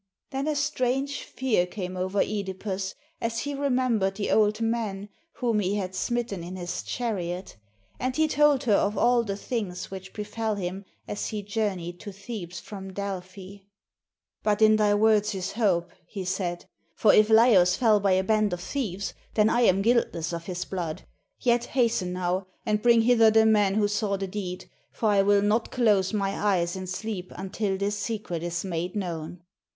Then 0.31 0.47
a 0.47 0.55
strange 0.55 1.21
fear 1.25 1.67
came 1.67 1.95
over 1.95 2.23
(Edipus, 2.23 2.95
as 3.21 3.41
he 3.41 3.53
remembered 3.53 4.15
the 4.15 4.31
old 4.31 4.59
man 4.59 5.09
whom 5.33 5.59
he 5.59 5.75
had 5.75 5.93
smitten 5.93 6.43
in 6.43 6.55
his 6.55 6.81
chariot, 6.81 7.55
and 7.99 8.15
he 8.15 8.27
told 8.27 8.63
her 8.63 8.73
of 8.73 8.97
all 8.97 9.21
the 9.23 9.37
things 9.37 9.91
which 9.91 10.11
befell 10.13 10.55
him 10.55 10.85
as 11.07 11.27
he 11.27 11.43
journeyed 11.43 11.99
to 11.99 12.11
Thebes 12.11 12.59
from 12.59 12.91
Delphi. 12.91 13.57
"But 14.41 14.63
in 14.63 14.77
thy 14.77 14.95
words 14.95 15.35
is 15.35 15.51
hope," 15.51 15.91
he 16.07 16.25
said; 16.25 16.65
"for 16.95 17.13
if 17.13 17.27
Laios 17.29 17.75
fell 17.77 17.99
by 17.99 18.13
a 18.13 18.23
band 18.23 18.53
of 18.53 18.59
thieves, 18.61 19.13
then 19.35 19.51
am 19.51 19.53
I 19.55 19.71
guiltless 19.81 20.33
of 20.33 20.47
his 20.47 20.65
blood. 20.65 21.03
Yet 21.39 21.65
hasten 21.77 22.11
now, 22.11 22.47
and 22.65 22.81
bring 22.81 23.03
hither 23.03 23.29
the 23.29 23.45
man 23.45 23.75
who 23.75 23.87
saw 23.87 24.17
the 24.17 24.25
deed, 24.25 24.65
for 24.91 25.09
I 25.09 25.21
will 25.21 25.43
not 25.43 25.69
close 25.69 26.11
my 26.11 26.31
eyes 26.31 26.75
in 26.75 26.87
sleep 26.87 27.31
until 27.35 27.77
this 27.77 27.99
secret 27.99 28.41
is 28.41 28.65
made 28.65 28.95
known." 28.95 29.43